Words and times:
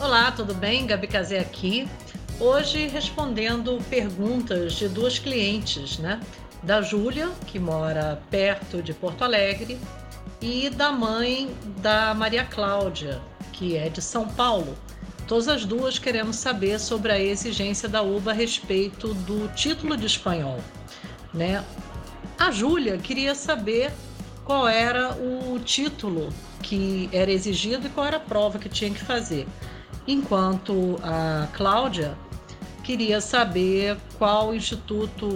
Olá, 0.00 0.32
tudo 0.32 0.52
bem? 0.52 0.84
Gabi 0.84 1.06
Casé 1.06 1.38
aqui. 1.38 1.88
Hoje 2.40 2.88
respondendo 2.88 3.78
perguntas 3.88 4.72
de 4.72 4.88
duas 4.88 5.16
clientes, 5.16 5.98
né? 5.98 6.20
Da 6.64 6.82
Júlia, 6.82 7.30
que 7.46 7.60
mora 7.60 8.20
perto 8.30 8.82
de 8.82 8.92
Porto 8.92 9.22
Alegre, 9.22 9.78
e 10.42 10.68
da 10.68 10.90
mãe 10.90 11.54
da 11.78 12.12
Maria 12.14 12.44
Cláudia, 12.44 13.20
que 13.52 13.76
é 13.76 13.88
de 13.88 14.02
São 14.02 14.26
Paulo. 14.26 14.76
Todas 15.28 15.46
as 15.46 15.64
duas 15.64 16.00
queremos 16.00 16.34
saber 16.34 16.80
sobre 16.80 17.12
a 17.12 17.20
exigência 17.20 17.88
da 17.88 18.02
UBA 18.02 18.32
a 18.32 18.34
respeito 18.34 19.14
do 19.14 19.46
título 19.54 19.96
de 19.96 20.06
espanhol. 20.06 20.58
Né? 21.32 21.64
A 22.36 22.50
Júlia 22.50 22.98
queria 22.98 23.36
saber 23.36 23.92
qual 24.46 24.68
era 24.68 25.12
o 25.12 25.58
título 25.58 26.32
que 26.62 27.10
era 27.12 27.30
exigido 27.30 27.88
e 27.88 27.90
qual 27.90 28.06
era 28.06 28.16
a 28.16 28.20
prova 28.20 28.58
que 28.58 28.68
tinha 28.68 28.90
que 28.90 29.04
fazer. 29.04 29.46
Enquanto 30.06 30.98
a 31.02 31.48
Cláudia 31.52 32.16
queria 32.84 33.20
saber 33.20 33.96
qual 34.16 34.54
instituto 34.54 35.28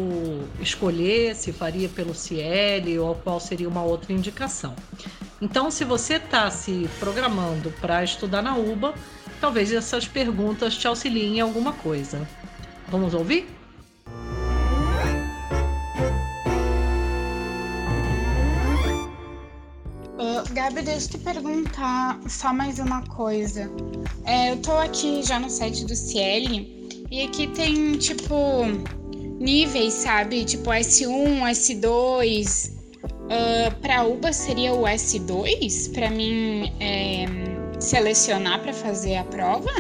escolher, 0.61 1.34
se 1.34 1.53
faria 1.53 1.89
pelo 1.89 2.15
Ciel 2.15 3.05
ou 3.05 3.17
qual 3.17 3.41
seria 3.41 3.69
uma 3.69 3.83
outra 3.83 4.12
indicação. 4.12 4.77
Então, 5.42 5.70
se 5.70 5.84
você 5.84 6.15
está 6.15 6.48
se 6.48 6.89
programando 7.01 7.73
para 7.81 8.05
estudar 8.05 8.42
na 8.42 8.56
UBA, 8.56 8.95
talvez 9.41 9.73
essas 9.73 10.06
perguntas 10.06 10.77
te 10.77 10.87
auxiliem 10.87 11.39
em 11.39 11.41
alguma 11.41 11.73
coisa. 11.73 12.27
Vamos 12.89 13.15
ouvir? 13.15 13.59
Gabi, 20.53 20.83
deixa 20.83 21.07
eu 21.07 21.11
te 21.11 21.19
perguntar 21.19 22.21
só 22.29 22.53
mais 22.53 22.81
uma 22.81 23.03
coisa. 23.07 23.71
É, 24.25 24.51
eu 24.51 24.57
tô 24.57 24.73
aqui 24.73 25.23
já 25.23 25.39
no 25.39 25.48
site 25.48 25.84
do 25.84 25.95
Ciel 25.95 26.67
e 27.09 27.23
aqui 27.23 27.47
tem, 27.47 27.92
tipo, 27.92 28.34
níveis, 29.39 29.95
sabe? 29.95 30.45
Tipo 30.45 30.70
S1, 30.70 31.42
S2. 31.42 32.73
Uh, 33.05 33.81
para 33.81 34.05
UBA 34.05 34.33
seria 34.33 34.75
o 34.75 34.83
S2? 34.83 35.95
Para 35.95 36.11
mim 36.11 36.73
é, 36.81 37.27
selecionar 37.79 38.61
para 38.61 38.73
fazer 38.73 39.19
a 39.19 39.25
prova? 39.25 39.70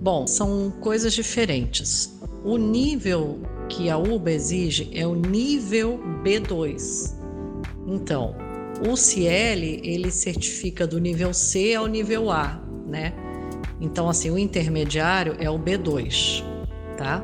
Bom, 0.00 0.26
são 0.26 0.70
coisas 0.80 1.12
diferentes. 1.12 2.18
O 2.44 2.56
nível 2.56 3.42
que 3.68 3.90
a 3.90 3.98
UBA 3.98 4.30
exige 4.30 4.88
é 4.94 5.06
o 5.06 5.14
nível 5.14 6.00
B2. 6.24 7.14
Então, 7.86 8.47
o 8.86 8.96
CL 8.96 9.80
ele 9.82 10.10
certifica 10.10 10.86
do 10.86 10.98
nível 10.98 11.32
C 11.32 11.74
ao 11.74 11.86
nível 11.86 12.30
A, 12.30 12.60
né? 12.86 13.12
Então, 13.80 14.08
assim, 14.08 14.30
o 14.30 14.38
intermediário 14.38 15.36
é 15.38 15.48
o 15.48 15.58
B2 15.58 16.58
tá? 16.98 17.22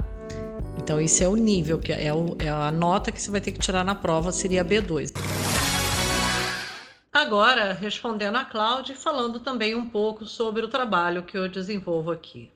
Então, 0.79 1.01
esse 1.01 1.23
é 1.25 1.29
o 1.29 1.35
nível, 1.35 1.79
que 1.79 1.93
é, 1.93 2.15
o, 2.15 2.37
é 2.39 2.49
a 2.49 2.71
nota 2.71 3.11
que 3.11 3.21
você 3.21 3.31
vai 3.31 3.41
ter 3.41 3.53
que 3.53 3.59
tirar 3.59 3.85
na 3.85 3.95
prova, 3.95 4.33
seria 4.33 4.65
B2. 4.65 5.13
Agora, 7.13 7.73
respondendo 7.73 8.37
a 8.37 8.45
Cláudia 8.45 8.93
e 8.93 8.97
falando 8.97 9.41
também 9.41 9.75
um 9.75 9.89
pouco 9.89 10.25
sobre 10.25 10.65
o 10.65 10.69
trabalho 10.69 11.23
que 11.23 11.37
eu 11.37 11.49
desenvolvo 11.49 12.11
aqui. 12.11 12.51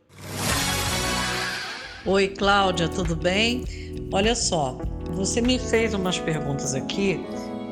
Oi, 2.05 2.29
Cláudia, 2.29 2.89
tudo 2.89 3.15
bem? 3.15 3.65
Olha 4.13 4.35
só, 4.35 4.79
você 5.11 5.41
me 5.41 5.59
fez 5.59 5.95
umas 5.95 6.19
perguntas 6.19 6.75
aqui 6.75 7.21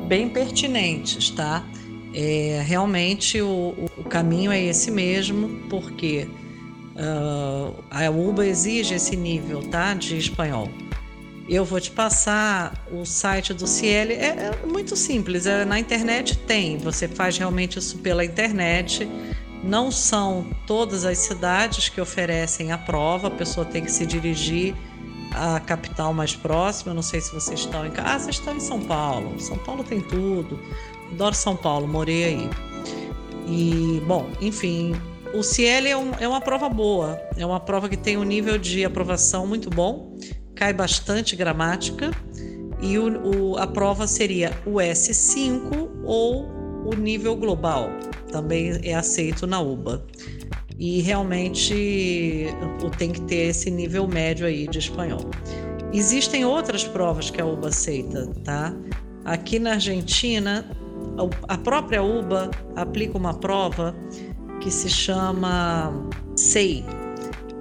bem 0.06 0.28
pertinentes, 0.28 1.30
tá? 1.30 1.64
É, 2.14 2.62
realmente 2.66 3.40
o, 3.42 3.74
o 3.96 4.04
caminho 4.04 4.50
é 4.50 4.62
esse 4.62 4.90
mesmo, 4.90 5.48
porque 5.68 6.26
Uh, 6.96 7.84
a 7.90 8.08
UBA 8.08 8.46
exige 8.46 8.94
esse 8.94 9.14
nível 9.16 9.62
tá, 9.68 9.92
de 9.92 10.16
espanhol. 10.16 10.70
Eu 11.46 11.62
vou 11.64 11.78
te 11.78 11.90
passar 11.90 12.86
o 12.90 13.04
site 13.04 13.52
do 13.52 13.66
Ciel. 13.66 14.10
É, 14.10 14.50
é 14.62 14.66
muito 14.66 14.96
simples. 14.96 15.46
É, 15.46 15.64
na 15.64 15.78
internet 15.78 16.38
tem. 16.38 16.78
Você 16.78 17.06
faz 17.06 17.36
realmente 17.36 17.78
isso 17.78 17.98
pela 17.98 18.24
internet. 18.24 19.06
Não 19.62 19.90
são 19.90 20.46
todas 20.66 21.04
as 21.04 21.18
cidades 21.18 21.88
que 21.90 22.00
oferecem 22.00 22.72
a 22.72 22.78
prova. 22.78 23.28
A 23.28 23.30
pessoa 23.30 23.64
tem 23.64 23.84
que 23.84 23.92
se 23.92 24.06
dirigir 24.06 24.74
à 25.36 25.60
capital 25.60 26.12
mais 26.12 26.34
próxima. 26.34 26.92
Não 26.92 27.02
sei 27.02 27.20
se 27.20 27.32
vocês 27.32 27.60
estão 27.60 27.86
em. 27.86 27.92
Ah, 27.98 28.18
vocês 28.18 28.36
estão 28.36 28.56
em 28.56 28.60
São 28.60 28.80
Paulo. 28.80 29.38
São 29.38 29.58
Paulo 29.58 29.84
tem 29.84 30.00
tudo. 30.00 30.58
Adoro 31.12 31.34
São 31.34 31.54
Paulo. 31.54 31.86
Morei 31.86 32.24
aí. 32.24 32.50
E, 33.46 34.02
bom, 34.06 34.28
enfim, 34.40 34.92
o 35.32 35.42
Ciel 35.42 35.86
é, 35.86 35.96
um, 35.96 36.10
é 36.18 36.26
uma 36.26 36.40
prova 36.40 36.68
boa, 36.68 37.20
é 37.36 37.46
uma 37.46 37.60
prova 37.60 37.88
que 37.88 37.96
tem 37.96 38.16
um 38.16 38.24
nível 38.24 38.58
de 38.58 38.84
aprovação 38.84 39.46
muito 39.46 39.70
bom, 39.70 40.16
cai 40.54 40.72
bastante 40.72 41.36
gramática 41.36 42.10
e 42.80 42.98
o, 42.98 43.52
o, 43.52 43.56
a 43.58 43.66
prova 43.66 44.06
seria 44.06 44.50
o 44.66 44.74
S5 44.74 45.90
ou 46.04 46.48
o 46.86 46.94
nível 46.94 47.36
global, 47.36 47.90
também 48.32 48.80
é 48.82 48.94
aceito 48.94 49.46
na 49.46 49.60
UBA. 49.60 50.04
E 50.78 51.00
realmente 51.00 52.48
tem 52.98 53.10
que 53.10 53.20
ter 53.22 53.48
esse 53.48 53.70
nível 53.70 54.06
médio 54.06 54.46
aí 54.46 54.66
de 54.68 54.78
espanhol. 54.78 55.20
Existem 55.92 56.44
outras 56.44 56.84
provas 56.84 57.30
que 57.30 57.40
a 57.40 57.46
UBA 57.46 57.68
aceita, 57.68 58.26
tá? 58.44 58.74
Aqui 59.24 59.58
na 59.58 59.72
Argentina, 59.72 60.64
a 61.48 61.56
própria 61.56 62.02
UBA 62.02 62.50
aplica 62.74 63.16
uma 63.16 63.32
prova 63.32 63.96
que 64.60 64.70
se 64.70 64.90
chama 64.90 65.92
SEI. 66.36 66.84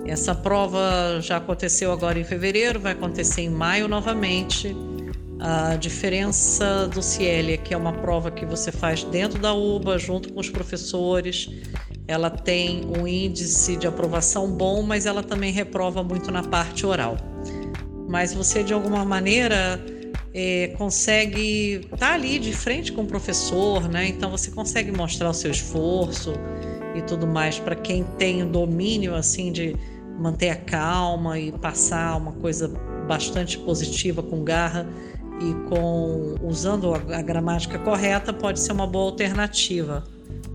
Essa 0.05 0.35
prova 0.35 1.19
já 1.21 1.37
aconteceu 1.37 1.91
agora 1.91 2.19
em 2.19 2.23
fevereiro, 2.23 2.79
vai 2.79 2.91
acontecer 2.91 3.41
em 3.41 3.49
maio 3.49 3.87
novamente. 3.87 4.75
A 5.39 5.75
diferença 5.75 6.87
do 6.87 7.01
Ciel 7.01 7.49
é 7.49 7.57
que 7.57 7.73
é 7.73 7.77
uma 7.77 7.93
prova 7.93 8.31
que 8.31 8.45
você 8.45 8.71
faz 8.71 9.03
dentro 9.03 9.39
da 9.39 9.53
UBA, 9.53 9.97
junto 9.97 10.31
com 10.31 10.39
os 10.39 10.49
professores. 10.49 11.49
Ela 12.07 12.29
tem 12.29 12.85
um 12.85 13.07
índice 13.07 13.75
de 13.75 13.87
aprovação 13.87 14.51
bom, 14.51 14.81
mas 14.81 15.05
ela 15.05 15.23
também 15.23 15.51
reprova 15.51 16.03
muito 16.03 16.31
na 16.31 16.43
parte 16.43 16.85
oral. 16.85 17.17
Mas 18.07 18.33
você, 18.33 18.63
de 18.63 18.73
alguma 18.73 19.03
maneira, 19.03 19.83
é, 20.33 20.73
consegue 20.77 21.81
estar 21.83 21.97
tá 21.97 22.13
ali 22.13 22.37
de 22.37 22.53
frente 22.53 22.91
com 22.91 23.01
o 23.01 23.07
professor, 23.07 23.89
né? 23.89 24.07
Então 24.07 24.29
você 24.29 24.51
consegue 24.51 24.91
mostrar 24.91 25.29
o 25.29 25.33
seu 25.33 25.49
esforço, 25.49 26.33
e 26.95 27.01
tudo 27.01 27.27
mais 27.27 27.59
para 27.59 27.75
quem 27.75 28.03
tem 28.17 28.41
o 28.41 28.45
domínio 28.45 29.13
assim 29.13 29.51
de 29.51 29.75
manter 30.17 30.49
a 30.49 30.55
calma 30.55 31.37
e 31.37 31.51
passar 31.51 32.17
uma 32.17 32.31
coisa 32.31 32.69
bastante 33.05 33.57
positiva 33.59 34.23
com 34.23 34.43
garra 34.43 34.87
e 35.41 35.53
com 35.69 36.35
usando 36.41 36.93
a, 36.93 37.17
a 37.17 37.21
gramática 37.21 37.77
correta 37.77 38.31
pode 38.31 38.61
ser 38.61 38.71
uma 38.71 38.87
boa 38.87 39.11
alternativa. 39.11 40.05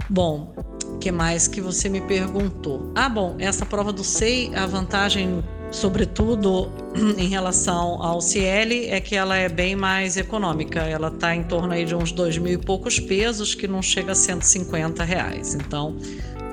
Bom, 0.09 0.55
que 1.00 1.11
mais 1.11 1.49
que 1.49 1.61
você 1.62 1.88
me 1.88 2.03
perguntou? 2.03 2.93
Ah, 2.94 3.09
bom, 3.09 3.34
essa 3.38 3.65
prova 3.65 3.91
do 3.91 4.05
SEI, 4.05 4.55
a 4.55 4.66
vantagem, 4.66 5.43
sobretudo 5.71 6.71
em 7.16 7.27
relação 7.27 8.03
ao 8.03 8.21
Ciel, 8.21 8.69
é 8.88 9.00
que 9.00 9.16
ela 9.16 9.34
é 9.34 9.49
bem 9.49 9.75
mais 9.75 10.19
econômica. 10.19 10.81
Ela 10.81 11.09
está 11.09 11.34
em 11.34 11.43
torno 11.43 11.72
aí 11.72 11.87
de 11.87 11.94
uns 11.94 12.12
dois 12.12 12.37
mil 12.37 12.53
e 12.53 12.59
poucos 12.59 13.00
pesos, 13.00 13.55
que 13.55 13.66
não 13.66 13.81
chega 13.81 14.12
a 14.12 14.15
150 14.15 15.03
reais. 15.03 15.55
Então, 15.55 15.97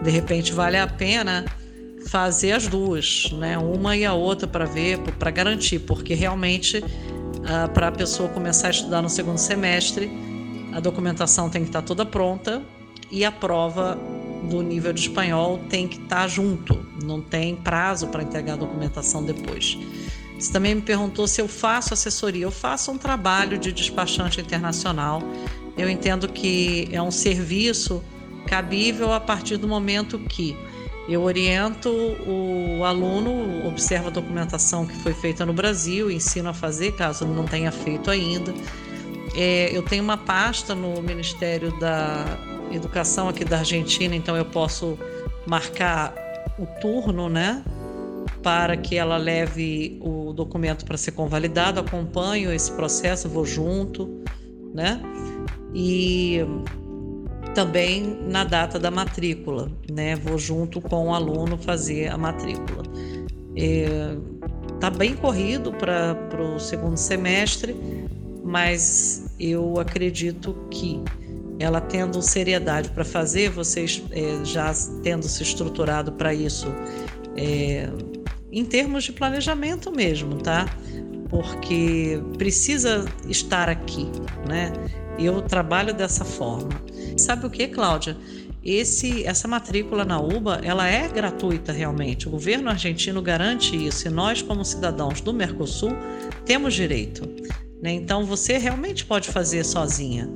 de 0.01 0.09
repente 0.09 0.53
vale 0.53 0.77
a 0.77 0.87
pena 0.87 1.43
fazer 2.07 2.53
as 2.53 2.67
duas, 2.67 3.29
né? 3.33 3.57
Uma 3.57 3.97
e 3.97 4.05
a 4.05 4.13
outra 4.13 4.47
para 4.47 4.63
ver, 4.63 4.97
para 5.19 5.29
garantir, 5.29 5.79
porque 5.79 6.13
realmente 6.13 6.77
uh, 6.77 7.69
para 7.73 7.89
a 7.89 7.91
pessoa 7.91 8.29
começar 8.29 8.67
a 8.67 8.71
estudar 8.71 9.01
no 9.01 9.09
segundo 9.09 9.37
semestre, 9.37 10.09
a 10.71 10.79
documentação 10.79 11.49
tem 11.49 11.63
que 11.63 11.69
estar 11.69 11.81
tá 11.81 11.87
toda 11.87 12.05
pronta 12.05 12.61
e 13.11 13.25
a 13.25 13.31
prova 13.31 13.97
do 14.43 14.61
nível 14.61 14.93
de 14.93 15.01
espanhol 15.01 15.59
tem 15.69 15.87
que 15.87 15.97
estar 15.97 16.21
tá 16.21 16.27
junto, 16.27 16.85
não 17.03 17.21
tem 17.21 17.55
prazo 17.55 18.07
para 18.07 18.23
entregar 18.23 18.53
a 18.53 18.57
documentação 18.57 19.23
depois. 19.23 19.77
Você 20.39 20.51
também 20.51 20.75
me 20.75 20.81
perguntou 20.81 21.27
se 21.27 21.41
eu 21.41 21.47
faço 21.47 21.93
assessoria. 21.93 22.43
Eu 22.45 22.51
faço 22.51 22.91
um 22.91 22.97
trabalho 22.97 23.57
de 23.57 23.71
despachante 23.71 24.39
internacional. 24.39 25.21
Eu 25.75 25.89
entendo 25.89 26.27
que 26.27 26.87
é 26.91 27.01
um 27.01 27.09
serviço 27.09 28.03
cabível 28.45 29.13
a 29.13 29.19
partir 29.19 29.57
do 29.57 29.67
momento 29.67 30.19
que 30.19 30.55
eu 31.09 31.23
oriento 31.23 31.89
o 31.89 32.83
aluno, 32.83 33.65
observa 33.65 34.07
a 34.07 34.11
documentação 34.11 34.85
que 34.85 34.95
foi 34.97 35.13
feita 35.13 35.45
no 35.45 35.53
Brasil, 35.53 36.11
ensino 36.11 36.49
a 36.49 36.53
fazer, 36.53 36.95
caso 36.95 37.25
não 37.25 37.45
tenha 37.45 37.71
feito 37.71 38.11
ainda. 38.11 38.53
É, 39.39 39.69
eu 39.71 39.83
tenho 39.83 40.03
uma 40.03 40.17
pasta 40.17 40.73
no 40.73 40.99
Ministério 40.99 41.71
da 41.79 42.25
Educação 42.71 43.29
aqui 43.29 43.45
da 43.45 43.59
Argentina, 43.59 44.15
então 44.15 44.35
eu 44.35 44.45
posso 44.45 44.97
marcar 45.45 46.11
o 46.57 46.65
turno, 46.81 47.29
né? 47.29 47.63
Para 48.41 48.75
que 48.75 48.97
ela 48.97 49.15
leve 49.15 49.99
o 50.01 50.33
documento 50.33 50.85
para 50.85 50.97
ser 50.97 51.11
convalidado, 51.11 51.79
acompanho 51.79 52.51
esse 52.51 52.71
processo, 52.71 53.29
vou 53.29 53.45
junto, 53.45 54.23
né? 54.73 54.99
E 55.71 56.39
também 57.53 58.19
na 58.27 58.43
data 58.43 58.79
da 58.79 58.89
matrícula, 58.89 59.71
né? 59.87 60.15
Vou 60.15 60.39
junto 60.39 60.81
com 60.81 61.09
o 61.09 61.13
aluno 61.13 61.59
fazer 61.59 62.07
a 62.07 62.17
matrícula. 62.17 62.81
É, 63.55 64.17
bem 64.97 65.15
corrido 65.15 65.71
para 65.73 66.41
o 66.41 66.59
segundo 66.59 66.97
semestre, 66.97 67.75
mas 68.43 69.26
eu 69.39 69.79
acredito 69.79 70.55
que 70.69 71.01
ela 71.59 71.81
tendo 71.81 72.21
seriedade 72.21 72.89
para 72.89 73.03
fazer, 73.03 73.49
vocês 73.49 74.03
é, 74.11 74.43
já 74.45 74.71
tendo 75.03 75.27
se 75.27 75.41
estruturado 75.43 76.11
para 76.11 76.33
isso, 76.33 76.67
é, 77.35 77.89
em 78.51 78.63
termos 78.63 79.03
de 79.03 79.11
planejamento 79.11 79.91
mesmo, 79.91 80.37
tá? 80.37 80.65
Porque 81.29 82.21
precisa 82.37 83.05
estar 83.27 83.69
aqui, 83.69 84.07
né? 84.47 84.71
Eu 85.19 85.41
trabalho 85.41 85.93
dessa 85.93 86.23
forma. 86.23 86.69
Sabe 87.17 87.47
o 87.47 87.49
que, 87.49 87.67
Cláudia? 87.67 88.15
Esse, 88.63 89.25
essa 89.25 89.47
matrícula 89.47 90.05
na 90.05 90.19
UBA, 90.19 90.59
ela 90.63 90.87
é 90.87 91.07
gratuita 91.07 91.71
realmente. 91.71 92.27
O 92.27 92.31
governo 92.31 92.69
argentino 92.69 93.21
garante 93.21 93.75
isso 93.75 94.07
e 94.07 94.11
nós, 94.11 94.41
como 94.41 94.63
cidadãos 94.63 95.21
do 95.21 95.33
Mercosul, 95.33 95.91
temos 96.45 96.73
direito. 96.73 97.27
Né? 97.81 97.91
Então, 97.91 98.25
você 98.25 98.57
realmente 98.57 99.05
pode 99.05 99.29
fazer 99.29 99.63
sozinha. 99.63 100.29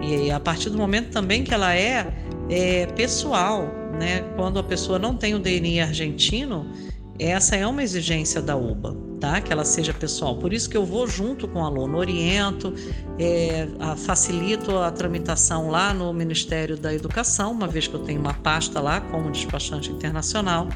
E 0.00 0.30
a 0.30 0.40
partir 0.40 0.70
do 0.70 0.78
momento 0.78 1.10
também 1.10 1.42
que 1.42 1.52
ela 1.52 1.74
é, 1.74 2.12
é 2.50 2.86
pessoal, 2.86 3.66
né? 3.98 4.20
Quando 4.36 4.58
a 4.58 4.62
pessoa 4.62 4.98
não 4.98 5.16
tem 5.16 5.34
o 5.34 5.38
DNI 5.38 5.80
argentino, 5.80 6.70
essa 7.18 7.56
é 7.56 7.66
uma 7.66 7.82
exigência 7.82 8.42
da 8.42 8.56
UBA, 8.56 8.94
tá? 9.18 9.40
Que 9.40 9.52
ela 9.52 9.64
seja 9.64 9.94
pessoal. 9.94 10.36
Por 10.36 10.52
isso 10.52 10.68
que 10.68 10.76
eu 10.76 10.84
vou 10.84 11.06
junto 11.06 11.48
com 11.48 11.60
o 11.60 11.64
aluno, 11.64 11.96
oriento, 11.96 12.74
é, 13.18 13.66
facilito 13.96 14.76
a 14.76 14.90
tramitação 14.90 15.70
lá 15.70 15.94
no 15.94 16.12
Ministério 16.12 16.76
da 16.76 16.92
Educação, 16.92 17.52
uma 17.52 17.66
vez 17.66 17.86
que 17.86 17.94
eu 17.94 18.00
tenho 18.00 18.20
uma 18.20 18.34
pasta 18.34 18.80
lá 18.80 19.00
como 19.00 19.30
despachante 19.30 19.90
internacional, 19.90 20.68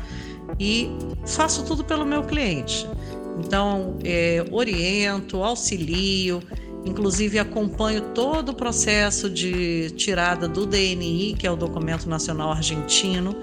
e 0.59 0.91
faço 1.27 1.65
tudo 1.65 1.85
pelo 1.85 2.07
meu 2.07 2.23
cliente. 2.23 2.89
Então, 3.45 3.99
é, 4.05 4.45
oriento, 4.51 5.43
auxilio, 5.43 6.43
Inclusive, 6.85 7.39
acompanho 7.39 8.01
todo 8.15 8.51
o 8.51 8.55
processo 8.55 9.29
de 9.29 9.91
tirada 9.91 10.49
do 10.49 10.65
DNI, 10.65 11.35
que 11.39 11.47
é 11.47 11.51
o 11.51 11.57
Documento 11.57 12.09
Nacional 12.09 12.51
Argentino. 12.51 13.35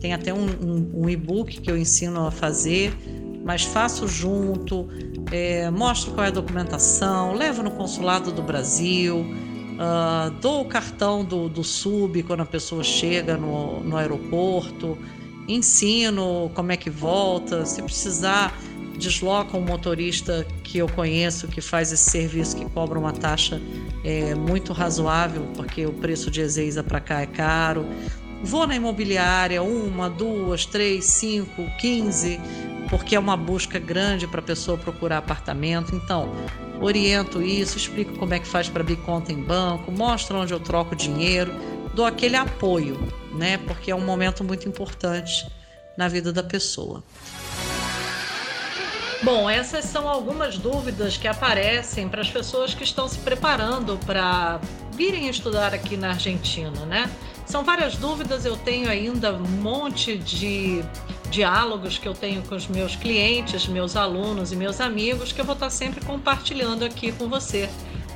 Tem 0.00 0.12
até 0.12 0.32
um, 0.32 0.46
um, 0.46 0.90
um 1.02 1.08
e-book 1.08 1.60
que 1.60 1.70
eu 1.70 1.76
ensino 1.76 2.26
a 2.26 2.30
fazer, 2.30 2.96
mas 3.44 3.64
faço 3.64 4.06
junto, 4.06 4.88
é, 5.32 5.70
mostro 5.70 6.12
qual 6.12 6.24
é 6.24 6.28
a 6.28 6.32
documentação, 6.32 7.34
levo 7.34 7.62
no 7.62 7.72
consulado 7.72 8.30
do 8.30 8.42
Brasil, 8.42 9.16
uh, 9.18 10.30
dou 10.40 10.60
o 10.60 10.64
cartão 10.66 11.24
do, 11.24 11.48
do 11.48 11.64
SUB 11.64 12.22
quando 12.22 12.40
a 12.40 12.46
pessoa 12.46 12.84
chega 12.84 13.36
no, 13.36 13.80
no 13.80 13.96
aeroporto, 13.96 14.96
ensino 15.48 16.50
como 16.54 16.72
é 16.72 16.76
que 16.76 16.90
volta, 16.90 17.64
se 17.66 17.82
precisar 17.82 18.56
desloca 18.98 19.56
um 19.56 19.60
motorista 19.60 20.46
que 20.62 20.78
eu 20.78 20.88
conheço 20.88 21.48
que 21.48 21.60
faz 21.60 21.92
esse 21.92 22.10
serviço 22.10 22.56
que 22.56 22.64
cobra 22.66 22.98
uma 22.98 23.12
taxa 23.12 23.60
é, 24.04 24.34
muito 24.34 24.72
razoável, 24.72 25.46
porque 25.54 25.84
o 25.84 25.92
preço 25.92 26.30
de 26.30 26.40
Ezeiza 26.40 26.82
para 26.82 27.00
cá 27.00 27.20
é 27.20 27.26
caro. 27.26 27.86
Vou 28.42 28.66
na 28.66 28.76
imobiliária, 28.76 29.62
uma, 29.62 30.08
duas, 30.10 30.66
três, 30.66 31.06
cinco, 31.06 31.66
quinze, 31.78 32.38
porque 32.90 33.16
é 33.16 33.18
uma 33.18 33.36
busca 33.36 33.78
grande 33.78 34.26
para 34.26 34.40
a 34.40 34.42
pessoa 34.42 34.76
procurar 34.76 35.18
apartamento. 35.18 35.94
Então, 35.94 36.32
oriento 36.80 37.40
isso, 37.42 37.78
explico 37.78 38.16
como 38.18 38.34
é 38.34 38.38
que 38.38 38.46
faz 38.46 38.68
para 38.68 38.82
abrir 38.82 38.96
conta 38.96 39.32
em 39.32 39.42
banco, 39.42 39.90
mostro 39.90 40.38
onde 40.38 40.52
eu 40.52 40.60
troco 40.60 40.94
dinheiro, 40.94 41.52
dou 41.94 42.04
aquele 42.04 42.36
apoio, 42.36 42.98
né? 43.32 43.58
Porque 43.58 43.90
é 43.90 43.94
um 43.94 44.04
momento 44.04 44.42
muito 44.42 44.68
importante 44.68 45.46
na 45.96 46.08
vida 46.08 46.32
da 46.32 46.42
pessoa. 46.42 47.02
Bom, 49.22 49.48
essas 49.48 49.86
são 49.86 50.06
algumas 50.06 50.58
dúvidas 50.58 51.16
que 51.16 51.26
aparecem 51.26 52.08
para 52.08 52.20
as 52.20 52.28
pessoas 52.28 52.74
que 52.74 52.84
estão 52.84 53.08
se 53.08 53.18
preparando 53.20 53.98
para 54.04 54.60
virem 54.92 55.28
estudar 55.28 55.72
aqui 55.72 55.96
na 55.96 56.10
Argentina, 56.10 56.84
né? 56.84 57.10
São 57.46 57.64
várias 57.64 57.96
dúvidas, 57.96 58.44
eu 58.44 58.56
tenho 58.56 58.88
ainda 58.88 59.32
um 59.32 59.48
monte 59.62 60.18
de 60.18 60.84
diálogos 61.30 61.96
que 61.96 62.06
eu 62.06 62.14
tenho 62.14 62.42
com 62.42 62.54
os 62.54 62.66
meus 62.66 62.96
clientes, 62.96 63.66
meus 63.66 63.96
alunos 63.96 64.52
e 64.52 64.56
meus 64.56 64.80
amigos 64.80 65.32
que 65.32 65.40
eu 65.40 65.44
vou 65.44 65.54
estar 65.54 65.70
sempre 65.70 66.04
compartilhando 66.04 66.84
aqui 66.84 67.10
com 67.12 67.28
você. 67.28 67.68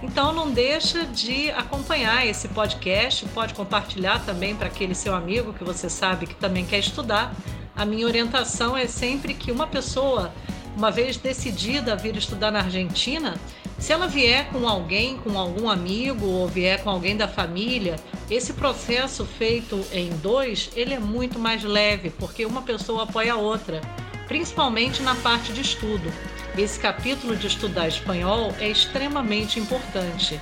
Então 0.02 0.32
não 0.32 0.50
deixa 0.50 1.04
de 1.06 1.50
acompanhar 1.50 2.26
esse 2.26 2.48
podcast, 2.48 3.26
pode 3.34 3.54
compartilhar 3.54 4.24
também 4.24 4.54
para 4.54 4.68
aquele 4.68 4.94
seu 4.94 5.14
amigo 5.14 5.52
que 5.52 5.64
você 5.64 5.90
sabe 5.90 6.26
que 6.26 6.34
também 6.34 6.64
quer 6.64 6.78
estudar. 6.78 7.34
A 7.74 7.84
minha 7.84 8.06
orientação 8.06 8.76
é 8.76 8.86
sempre 8.86 9.34
que 9.34 9.50
uma 9.50 9.66
pessoa 9.66 10.32
uma 10.76 10.92
vez 10.92 11.16
decidida 11.16 11.92
a 11.92 11.96
vir 11.96 12.16
estudar 12.16 12.52
na 12.52 12.60
Argentina, 12.60 13.34
se 13.78 13.92
ela 13.92 14.06
vier 14.06 14.48
com 14.50 14.68
alguém, 14.68 15.16
com 15.16 15.36
algum 15.36 15.68
amigo 15.68 16.24
ou 16.24 16.46
vier 16.46 16.82
com 16.82 16.90
alguém 16.90 17.16
da 17.16 17.26
família, 17.26 17.96
esse 18.30 18.52
processo 18.52 19.24
feito 19.24 19.84
em 19.92 20.10
dois, 20.18 20.70
ele 20.76 20.94
é 20.94 20.98
muito 20.98 21.38
mais 21.38 21.64
leve, 21.64 22.10
porque 22.10 22.46
uma 22.46 22.62
pessoa 22.62 23.04
apoia 23.04 23.32
a 23.32 23.36
outra, 23.36 23.80
principalmente 24.28 25.02
na 25.02 25.16
parte 25.16 25.52
de 25.52 25.62
estudo. 25.62 26.12
Esse 26.58 26.78
capítulo 26.81 27.37
de 27.37 27.46
estudar 27.46 27.87
espanhol 27.87 28.52
é 28.58 28.69
extremamente 28.69 29.60
importante. 29.60 30.40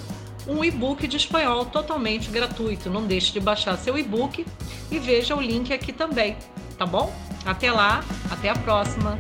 um 0.46 0.64
e-book 0.64 1.06
de 1.06 1.18
espanhol 1.18 1.66
totalmente 1.66 2.30
gratuito. 2.30 2.88
Não 2.88 3.06
deixe 3.06 3.30
de 3.32 3.40
baixar 3.40 3.76
seu 3.76 3.98
e-book 3.98 4.46
e 4.90 4.98
veja 4.98 5.36
o 5.36 5.40
link 5.40 5.70
aqui 5.70 5.92
também, 5.92 6.34
tá 6.78 6.86
bom? 6.86 7.14
Até 7.44 7.70
lá, 7.70 8.02
até 8.30 8.48
a 8.48 8.54
próxima! 8.54 9.18